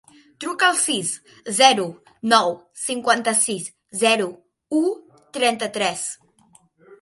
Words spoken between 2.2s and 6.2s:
nou, cinquanta-sis, zero, u, trenta-tres.